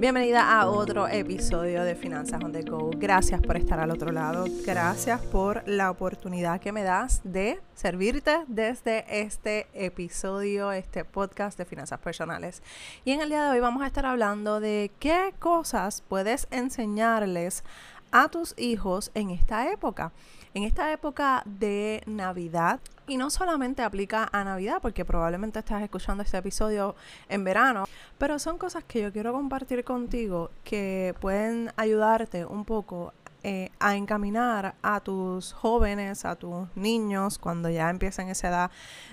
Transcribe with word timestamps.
Bienvenida 0.00 0.60
a 0.60 0.68
otro 0.68 1.08
episodio 1.08 1.82
de 1.82 1.96
Finanzas 1.96 2.40
on 2.44 2.52
the 2.52 2.62
Go. 2.62 2.90
Gracias 2.94 3.40
por 3.40 3.56
estar 3.56 3.80
al 3.80 3.90
otro 3.90 4.12
lado. 4.12 4.44
Gracias 4.64 5.20
por 5.22 5.66
la 5.66 5.90
oportunidad 5.90 6.60
que 6.60 6.70
me 6.70 6.84
das 6.84 7.20
de 7.24 7.60
servirte 7.74 8.44
desde 8.46 9.04
este 9.08 9.66
episodio, 9.74 10.70
este 10.70 11.04
podcast 11.04 11.58
de 11.58 11.64
finanzas 11.64 11.98
personales. 11.98 12.62
Y 13.04 13.10
en 13.10 13.22
el 13.22 13.28
día 13.28 13.42
de 13.42 13.50
hoy 13.50 13.60
vamos 13.60 13.82
a 13.82 13.88
estar 13.88 14.06
hablando 14.06 14.60
de 14.60 14.92
qué 15.00 15.34
cosas 15.40 16.00
puedes 16.02 16.46
enseñarles 16.52 17.64
a 18.12 18.28
tus 18.28 18.54
hijos 18.56 19.10
en 19.14 19.30
esta 19.30 19.72
época. 19.72 20.12
En 20.58 20.64
esta 20.64 20.92
época 20.92 21.44
de 21.46 22.02
Navidad, 22.06 22.80
y 23.06 23.16
no 23.16 23.30
solamente 23.30 23.80
aplica 23.84 24.28
a 24.32 24.42
Navidad, 24.42 24.78
porque 24.82 25.04
probablemente 25.04 25.60
estás 25.60 25.84
escuchando 25.84 26.24
este 26.24 26.36
episodio 26.36 26.96
en 27.28 27.44
verano, 27.44 27.84
pero 28.18 28.40
son 28.40 28.58
cosas 28.58 28.82
que 28.82 29.02
yo 29.02 29.12
quiero 29.12 29.32
compartir 29.32 29.84
contigo 29.84 30.50
que 30.64 31.14
pueden 31.20 31.70
ayudarte 31.76 32.44
un 32.44 32.64
poco 32.64 33.12
eh, 33.44 33.70
a 33.78 33.94
encaminar 33.94 34.74
a 34.82 34.98
tus 34.98 35.52
jóvenes, 35.52 36.24
a 36.24 36.34
tus 36.34 36.66
niños, 36.74 37.38
cuando 37.38 37.70
ya 37.70 37.88
empiezan 37.88 38.28
esa 38.28 38.48
edad 38.48 38.70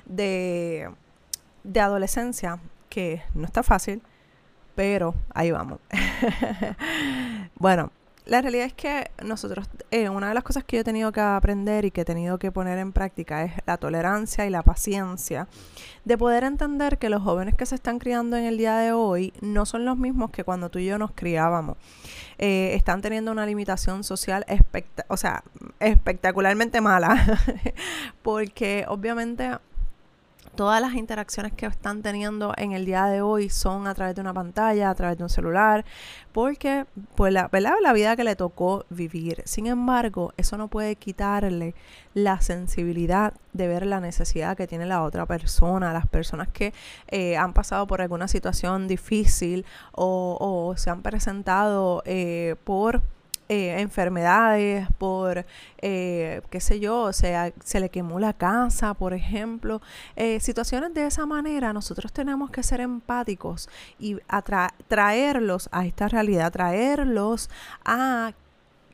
de, 0.07 0.89
de 1.63 1.79
adolescencia, 1.79 2.57
que 2.89 3.21
no 3.35 3.45
está 3.45 3.61
fácil, 3.61 4.01
pero 4.73 5.13
ahí 5.35 5.51
vamos. 5.51 5.77
bueno, 7.59 7.91
la 8.25 8.41
realidad 8.41 8.65
es 8.65 8.73
que 8.73 9.11
nosotros, 9.23 9.67
eh, 9.91 10.09
una 10.09 10.29
de 10.29 10.33
las 10.33 10.43
cosas 10.43 10.63
que 10.63 10.77
yo 10.77 10.81
he 10.81 10.83
tenido 10.83 11.11
que 11.11 11.21
aprender 11.21 11.85
y 11.85 11.91
que 11.91 12.01
he 12.01 12.05
tenido 12.05 12.39
que 12.39 12.51
poner 12.51 12.79
en 12.79 12.91
práctica 12.91 13.43
es 13.43 13.53
la 13.67 13.77
tolerancia 13.77 14.45
y 14.45 14.49
la 14.49 14.63
paciencia 14.63 15.47
de 16.05 16.17
poder 16.17 16.43
entender 16.43 16.97
que 16.97 17.09
los 17.09 17.21
jóvenes 17.21 17.55
que 17.55 17.65
se 17.65 17.75
están 17.75 17.99
criando 17.99 18.35
en 18.35 18.45
el 18.45 18.57
día 18.57 18.77
de 18.77 18.93
hoy 18.93 19.33
no 19.41 19.65
son 19.65 19.85
los 19.85 19.97
mismos 19.97 20.31
que 20.31 20.43
cuando 20.43 20.69
tú 20.69 20.79
y 20.79 20.85
yo 20.85 20.97
nos 20.97 21.11
criábamos. 21.11 21.77
Eh, 22.37 22.73
están 22.73 23.01
teniendo 23.01 23.31
una 23.31 23.45
limitación 23.45 24.03
social 24.03 24.45
o 25.07 25.17
sea, 25.17 25.43
espectacularmente 25.79 26.81
mala, 26.81 27.39
porque 28.23 28.85
obviamente 28.87 29.51
todas 30.55 30.81
las 30.81 30.93
interacciones 30.93 31.53
que 31.53 31.65
están 31.65 32.01
teniendo 32.01 32.53
en 32.57 32.71
el 32.71 32.85
día 32.85 33.05
de 33.05 33.21
hoy 33.21 33.49
son 33.49 33.87
a 33.87 33.93
través 33.93 34.15
de 34.15 34.21
una 34.21 34.33
pantalla, 34.33 34.89
a 34.89 34.95
través 34.95 35.17
de 35.17 35.23
un 35.23 35.29
celular, 35.29 35.85
porque 36.31 36.85
pues 37.15 37.31
la, 37.33 37.49
la 37.51 37.93
vida 37.93 38.15
que 38.15 38.23
le 38.23 38.35
tocó 38.35 38.85
vivir. 38.89 39.41
Sin 39.45 39.67
embargo, 39.67 40.33
eso 40.37 40.57
no 40.57 40.67
puede 40.67 40.95
quitarle 40.95 41.75
la 42.13 42.41
sensibilidad 42.41 43.33
de 43.53 43.67
ver 43.67 43.85
la 43.85 43.99
necesidad 43.99 44.57
que 44.57 44.67
tiene 44.67 44.85
la 44.85 45.03
otra 45.03 45.25
persona, 45.25 45.93
las 45.93 46.07
personas 46.07 46.47
que 46.47 46.73
eh, 47.07 47.37
han 47.37 47.53
pasado 47.53 47.87
por 47.87 48.01
alguna 48.01 48.27
situación 48.27 48.87
difícil 48.87 49.65
o, 49.91 50.73
se 50.77 50.89
han 50.89 51.01
presentado 51.01 52.01
eh, 52.05 52.55
por 52.63 53.01
eh, 53.47 53.79
enfermedades, 53.79 54.87
por, 54.97 55.45
eh, 55.77 56.41
qué 56.49 56.59
sé 56.59 56.79
yo, 56.79 57.01
o 57.01 57.13
sea, 57.13 57.53
se 57.63 57.79
le 57.79 57.89
quemó 57.89 58.19
la 58.19 58.33
casa, 58.33 58.95
por 58.95 59.13
ejemplo. 59.13 59.81
Eh, 60.15 60.39
situaciones 60.39 60.95
de 60.95 61.05
esa 61.05 61.27
manera, 61.27 61.71
nosotros 61.71 62.11
tenemos 62.11 62.49
que 62.49 62.63
ser 62.63 62.81
empáticos 62.81 63.69
y 63.99 64.17
traerlos 64.87 65.69
a 65.71 65.85
esta 65.85 66.07
realidad, 66.07 66.51
traerlos 66.51 67.51
a 67.83 68.33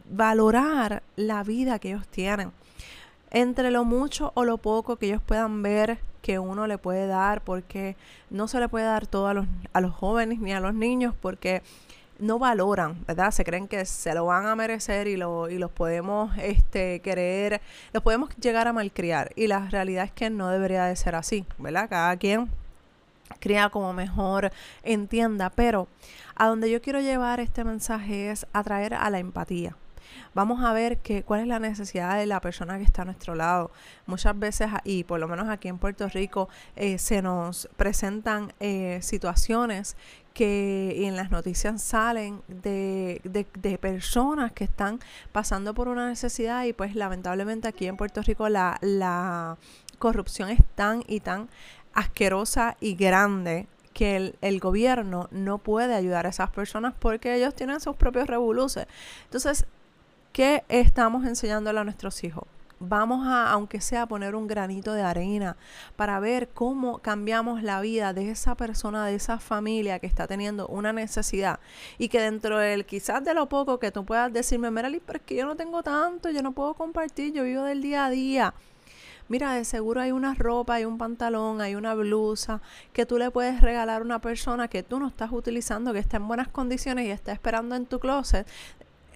valorar 0.09 1.01
la 1.15 1.43
vida 1.43 1.79
que 1.79 1.91
ellos 1.91 2.07
tienen. 2.09 2.51
Entre 3.29 3.71
lo 3.71 3.85
mucho 3.85 4.33
o 4.35 4.43
lo 4.43 4.57
poco 4.57 4.97
que 4.97 5.05
ellos 5.05 5.21
puedan 5.25 5.61
ver 5.63 5.99
que 6.21 6.39
uno 6.39 6.67
le 6.67 6.77
puede 6.77 7.07
dar, 7.07 7.41
porque 7.41 7.95
no 8.29 8.49
se 8.49 8.59
le 8.59 8.67
puede 8.67 8.85
dar 8.85 9.07
todo 9.07 9.27
a 9.27 9.33
los, 9.33 9.45
a 9.71 9.79
los 9.79 9.93
jóvenes 9.93 10.39
ni 10.39 10.51
a 10.51 10.59
los 10.59 10.73
niños, 10.73 11.15
porque 11.21 11.61
no 12.21 12.39
valoran, 12.39 13.03
¿verdad? 13.05 13.31
Se 13.31 13.43
creen 13.43 13.67
que 13.67 13.83
se 13.85 14.13
lo 14.13 14.25
van 14.25 14.45
a 14.45 14.55
merecer 14.55 15.07
y, 15.07 15.17
lo, 15.17 15.49
y 15.49 15.57
los 15.57 15.71
podemos 15.71 16.31
este, 16.37 17.01
querer, 17.01 17.61
los 17.91 18.03
podemos 18.03 18.29
llegar 18.37 18.67
a 18.67 18.73
malcriar. 18.73 19.31
Y 19.35 19.47
la 19.47 19.67
realidad 19.69 20.05
es 20.05 20.11
que 20.11 20.29
no 20.29 20.49
debería 20.49 20.85
de 20.85 20.95
ser 20.95 21.15
así, 21.15 21.45
¿verdad? 21.57 21.89
Cada 21.89 22.15
quien 22.17 22.49
cría 23.39 23.69
como 23.69 23.91
mejor 23.91 24.51
entienda, 24.83 25.49
pero 25.49 25.87
a 26.35 26.47
donde 26.47 26.69
yo 26.69 26.81
quiero 26.81 26.99
llevar 27.01 27.39
este 27.39 27.63
mensaje 27.63 28.29
es 28.29 28.45
atraer 28.53 28.93
a 28.93 29.09
la 29.09 29.19
empatía. 29.19 29.75
Vamos 30.33 30.63
a 30.63 30.73
ver 30.73 30.99
que, 30.99 31.23
cuál 31.23 31.41
es 31.41 31.47
la 31.47 31.59
necesidad 31.59 32.17
de 32.17 32.25
la 32.25 32.39
persona 32.41 32.77
que 32.77 32.83
está 32.83 33.03
a 33.03 33.05
nuestro 33.05 33.35
lado. 33.35 33.71
Muchas 34.05 34.37
veces, 34.37 34.69
y 34.83 35.03
por 35.03 35.19
lo 35.19 35.27
menos 35.27 35.49
aquí 35.49 35.67
en 35.67 35.77
Puerto 35.77 36.07
Rico, 36.07 36.49
eh, 36.75 36.97
se 36.97 37.21
nos 37.21 37.69
presentan 37.75 38.53
eh, 38.59 38.99
situaciones 39.01 39.95
que 40.33 41.05
en 41.05 41.15
las 41.15 41.31
noticias 41.31 41.81
salen 41.81 42.41
de, 42.47 43.21
de, 43.23 43.77
personas 43.77 44.51
que 44.53 44.63
están 44.63 44.99
pasando 45.31 45.73
por 45.73 45.87
una 45.87 46.07
necesidad 46.07 46.63
y 46.63 46.73
pues 46.73 46.95
lamentablemente 46.95 47.67
aquí 47.67 47.87
en 47.87 47.97
Puerto 47.97 48.21
Rico 48.21 48.47
la, 48.47 48.77
la 48.81 49.57
corrupción 49.99 50.49
es 50.49 50.59
tan 50.75 51.03
y 51.07 51.19
tan 51.19 51.49
asquerosa 51.93 52.77
y 52.79 52.95
grande 52.95 53.67
que 53.93 54.15
el, 54.15 54.35
el, 54.41 54.61
gobierno 54.61 55.27
no 55.31 55.57
puede 55.57 55.95
ayudar 55.95 56.25
a 56.25 56.29
esas 56.29 56.49
personas 56.49 56.93
porque 56.97 57.35
ellos 57.35 57.53
tienen 57.53 57.81
sus 57.81 57.97
propios 57.97 58.27
revoluces. 58.27 58.87
Entonces, 59.25 59.65
¿qué 60.31 60.63
estamos 60.69 61.25
enseñándole 61.25 61.79
a 61.79 61.83
nuestros 61.83 62.23
hijos? 62.23 62.45
vamos 62.81 63.27
a, 63.27 63.51
aunque 63.51 63.79
sea, 63.79 64.07
poner 64.07 64.35
un 64.35 64.47
granito 64.47 64.93
de 64.93 65.03
arena 65.03 65.55
para 65.95 66.19
ver 66.19 66.49
cómo 66.49 66.97
cambiamos 66.97 67.61
la 67.63 67.79
vida 67.79 68.11
de 68.11 68.31
esa 68.31 68.55
persona, 68.55 69.05
de 69.05 69.15
esa 69.15 69.39
familia 69.39 69.99
que 69.99 70.07
está 70.07 70.27
teniendo 70.27 70.67
una 70.67 70.91
necesidad 70.91 71.59
y 71.99 72.09
que 72.09 72.19
dentro 72.19 72.57
del 72.57 72.85
quizás 72.85 73.23
de 73.23 73.33
lo 73.33 73.47
poco 73.47 73.79
que 73.79 73.91
tú 73.91 74.03
puedas 74.03 74.33
decirme, 74.33 74.71
Merali, 74.71 74.99
pero 74.99 75.17
es 75.19 75.25
que 75.25 75.35
yo 75.35 75.45
no 75.45 75.55
tengo 75.55 75.83
tanto, 75.83 76.31
yo 76.31 76.41
no 76.41 76.53
puedo 76.53 76.73
compartir, 76.73 77.33
yo 77.33 77.43
vivo 77.43 77.63
del 77.63 77.81
día 77.81 78.05
a 78.05 78.09
día. 78.09 78.53
Mira, 79.29 79.53
de 79.53 79.63
seguro 79.63 80.01
hay 80.01 80.11
una 80.11 80.33
ropa, 80.33 80.73
hay 80.73 80.83
un 80.83 80.97
pantalón, 80.97 81.61
hay 81.61 81.75
una 81.75 81.93
blusa 81.93 82.61
que 82.91 83.05
tú 83.05 83.17
le 83.17 83.31
puedes 83.31 83.61
regalar 83.61 84.01
a 84.01 84.03
una 84.03 84.19
persona 84.19 84.67
que 84.67 84.83
tú 84.83 84.99
no 84.99 85.07
estás 85.07 85.31
utilizando, 85.31 85.93
que 85.93 85.99
está 85.99 86.17
en 86.17 86.27
buenas 86.27 86.49
condiciones 86.49 87.05
y 87.05 87.11
está 87.11 87.31
esperando 87.31 87.75
en 87.75 87.85
tu 87.85 87.99
closet 87.99 88.45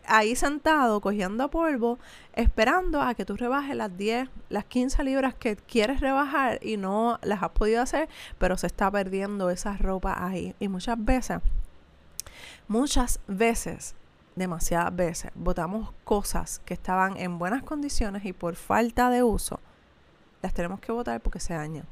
ahí 0.08 0.36
sentado 0.36 1.02
cogiendo 1.02 1.50
polvo, 1.50 2.00
esperando 2.34 3.02
a 3.02 3.14
que 3.14 3.26
tú 3.26 3.36
rebajes 3.36 3.76
las 3.76 3.96
10, 3.98 4.30
las 4.50 4.66
15 4.66 5.04
libras 5.04 5.34
que 5.36 5.56
quieres 5.56 6.00
rebajar 6.00 6.60
y 6.62 6.78
no 6.78 7.20
las 7.24 7.42
has 7.44 7.50
podido 7.52 7.82
hacer, 7.82 8.10
pero 8.38 8.58
se 8.58 8.68
está 8.68 8.90
perdiendo 8.92 9.50
esa 9.50 9.78
ropa 9.78 10.26
ahí. 10.26 10.56
Y 10.60 10.68
muchas 10.68 11.04
veces, 11.04 11.40
muchas 12.68 13.20
veces, 13.28 13.96
demasiadas 14.36 14.96
veces, 14.96 15.32
botamos 15.36 15.92
cosas 16.04 16.62
que 16.66 16.74
estaban 16.74 17.18
en 17.18 17.40
buenas 17.40 17.64
condiciones 17.64 18.26
y 18.26 18.34
por 18.34 18.56
falta 18.56 19.10
de 19.10 19.24
uso, 19.24 19.60
las 20.42 20.54
tenemos 20.54 20.80
que 20.80 20.92
botar 20.92 21.22
porque 21.22 21.40
se 21.40 21.54
dañan. 21.54 21.86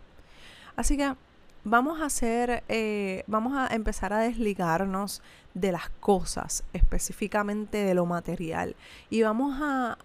Así 0.76 0.98
que 0.98 1.16
vamos 1.64 2.02
a 2.02 2.06
hacer, 2.06 2.64
eh, 2.68 3.24
vamos 3.28 3.54
a 3.56 3.74
empezar 3.74 4.14
a 4.14 4.20
desligarnos 4.20 5.22
de 5.54 5.72
las 5.72 5.90
cosas, 6.00 6.64
específicamente 6.74 7.78
de 7.78 7.94
lo 7.94 8.06
material. 8.06 8.76
Y 9.10 9.22
vamos 9.22 9.60
a, 9.62 9.98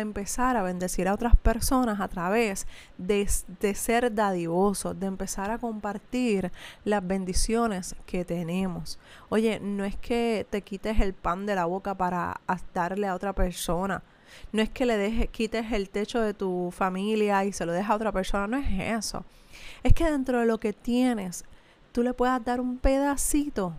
empezar 0.00 0.56
a 0.56 0.62
bendecir 0.62 1.08
a 1.08 1.14
otras 1.14 1.36
personas 1.36 2.00
a 2.00 2.08
través 2.08 2.66
de, 2.98 3.28
de, 3.60 3.74
ser 3.74 4.14
dadivosos, 4.14 4.98
de 4.98 5.06
empezar 5.06 5.50
a 5.50 5.58
compartir 5.58 6.52
las 6.84 7.06
bendiciones 7.06 7.96
que 8.06 8.24
tenemos. 8.24 8.98
Oye, 9.28 9.58
no 9.60 9.84
es 9.84 9.96
que 9.96 10.46
te 10.48 10.62
quites 10.62 11.00
el 11.00 11.14
pan 11.14 11.46
de 11.46 11.56
la 11.56 11.64
boca 11.64 11.94
para 11.94 12.40
darle 12.72 13.08
a 13.08 13.14
otra 13.14 13.32
persona. 13.32 14.02
No 14.52 14.62
es 14.62 14.70
que 14.70 14.86
le 14.86 14.96
dejes, 14.96 15.28
quites 15.30 15.72
el 15.72 15.90
techo 15.90 16.20
de 16.20 16.32
tu 16.32 16.70
familia 16.70 17.44
y 17.44 17.52
se 17.52 17.66
lo 17.66 17.72
dejes 17.72 17.90
a 17.90 17.96
otra 17.96 18.12
persona, 18.12 18.46
no 18.46 18.56
es 18.56 18.66
eso. 18.98 19.24
Es 19.82 19.92
que 19.92 20.10
dentro 20.10 20.40
de 20.40 20.46
lo 20.46 20.58
que 20.58 20.72
tienes, 20.72 21.44
tú 21.92 22.02
le 22.02 22.14
puedas 22.14 22.44
dar 22.44 22.60
un 22.60 22.78
pedacito 22.78 23.74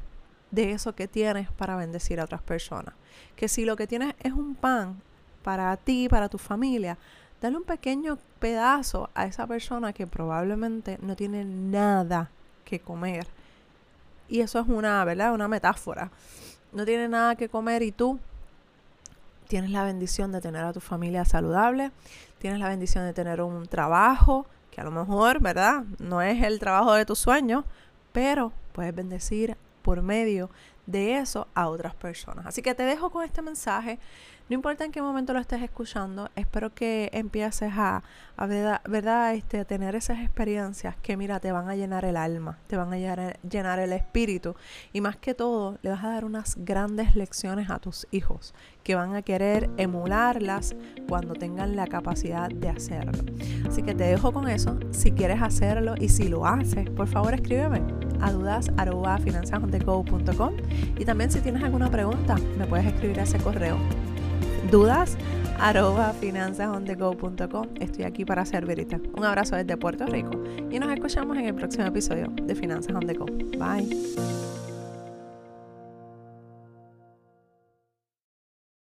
de 0.51 0.71
eso 0.71 0.94
que 0.94 1.07
tienes 1.07 1.51
para 1.51 1.75
bendecir 1.75 2.19
a 2.19 2.25
otras 2.25 2.41
personas. 2.41 2.94
Que 3.35 3.47
si 3.47 3.65
lo 3.65 3.75
que 3.75 3.88
tienes 3.88 4.13
es 4.21 4.33
un 4.33 4.55
pan 4.55 5.01
para 5.44 5.75
ti, 5.77 6.07
para 6.09 6.29
tu 6.29 6.38
familia, 6.38 6.97
dale 7.41 7.57
un 7.57 7.63
pequeño 7.63 8.17
pedazo 8.39 9.09
a 9.15 9.25
esa 9.25 9.47
persona 9.47 9.94
que 9.94 10.07
probablemente 10.07 10.97
no 11.01 11.15
tiene 11.15 11.44
nada 11.44 12.29
que 12.65 12.79
comer. 12.79 13.27
Y 14.29 14.41
eso 14.41 14.59
es 14.59 14.67
una, 14.67 15.03
¿verdad? 15.05 15.33
Una 15.33 15.47
metáfora. 15.47 16.11
No 16.71 16.85
tiene 16.85 17.07
nada 17.07 17.35
que 17.35 17.50
comer 17.50 17.81
y 17.83 17.91
tú 17.91 18.19
tienes 19.47 19.71
la 19.71 19.83
bendición 19.83 20.31
de 20.31 20.41
tener 20.41 20.63
a 20.63 20.73
tu 20.73 20.79
familia 20.79 21.25
saludable, 21.25 21.91
tienes 22.39 22.59
la 22.59 22.69
bendición 22.69 23.05
de 23.05 23.13
tener 23.13 23.41
un 23.41 23.67
trabajo 23.67 24.45
que 24.74 24.81
a 24.81 24.84
lo 24.84 24.92
mejor, 24.92 25.40
¿verdad? 25.40 25.84
No 26.00 26.22
es 26.22 26.42
el 26.44 26.60
trabajo 26.60 26.94
de 26.94 27.06
tus 27.06 27.20
sueños, 27.20 27.64
pero 28.12 28.52
puedes 28.72 28.96
bendecir 28.96 29.56
por 29.84 30.02
medio 30.02 30.50
de 30.85 31.18
eso 31.18 31.47
a 31.53 31.69
otras 31.69 31.95
personas. 31.95 32.45
Así 32.45 32.62
que 32.62 32.75
te 32.75 32.83
dejo 32.83 33.09
con 33.09 33.24
este 33.24 33.41
mensaje. 33.41 34.00
No 34.50 34.56
importa 34.56 34.83
en 34.83 34.91
qué 34.91 35.01
momento 35.01 35.31
lo 35.31 35.39
estés 35.39 35.62
escuchando, 35.62 36.30
espero 36.35 36.74
que 36.74 37.09
empieces 37.13 37.71
a, 37.75 38.03
a 38.35 38.45
verdad, 38.45 38.81
verdad 38.83 39.33
este, 39.33 39.63
tener 39.63 39.95
esas 39.95 40.19
experiencias 40.19 40.97
que, 40.97 41.15
mira, 41.15 41.39
te 41.39 41.53
van 41.53 41.69
a 41.69 41.75
llenar 41.77 42.03
el 42.03 42.18
alma, 42.18 42.59
te 42.68 42.75
van 42.75 42.91
a 42.91 42.97
llenar, 42.97 43.39
llenar 43.50 43.80
el 43.80 43.94
espíritu 43.94 44.56
y 44.91 45.00
más 45.00 45.15
que 45.15 45.33
todo, 45.33 45.80
le 45.81 45.91
vas 45.91 46.03
a 46.03 46.09
dar 46.09 46.25
unas 46.25 46.57
grandes 46.57 47.15
lecciones 47.15 47.69
a 47.69 47.79
tus 47.79 48.06
hijos 48.12 48.53
que 48.83 48.95
van 48.95 49.15
a 49.15 49.21
querer 49.21 49.69
emularlas 49.77 50.75
cuando 51.07 51.36
tengan 51.36 51.77
la 51.77 51.88
capacidad 51.88 52.50
de 52.50 52.68
hacerlo. 52.68 53.24
Así 53.65 53.81
que 53.81 53.95
te 53.95 54.03
dejo 54.03 54.33
con 54.33 54.50
eso. 54.50 54.77
Si 54.91 55.13
quieres 55.13 55.41
hacerlo 55.41 55.95
y 55.97 56.09
si 56.09 56.27
lo 56.27 56.45
haces, 56.45 56.89
por 56.89 57.07
favor 57.07 57.33
escríbeme 57.33 58.02
a 58.24 58.31
dudas.finanzasonthego.com 58.31 60.54
y 60.98 61.06
también 61.06 61.31
si 61.31 61.40
tienes 61.40 61.64
alguna 61.64 61.92
pregunta, 61.92 62.38
me 62.58 62.66
puedes 62.66 62.86
escribir 62.86 63.20
a 63.20 63.24
ese 63.24 63.38
correo 63.38 63.78
dudas 64.72 65.18
arroba. 65.60 66.14
Estoy 67.80 68.06
aquí 68.06 68.25
para 68.25 68.46
servirte. 68.46 69.00
Un 69.16 69.25
abrazo 69.25 69.56
desde 69.56 69.78
Puerto 69.78 70.06
Rico 70.06 70.31
y 70.72 70.80
nos 70.80 70.92
escuchamos 70.92 71.38
en 71.38 71.46
el 71.46 71.56
próximo 71.56 71.86
episodio 71.86 72.31
de 72.42 72.56
Finanzas 72.56 72.96
on 72.96 73.06
the 73.06 73.14
Go. 73.14 73.25
Bye. 73.58 74.62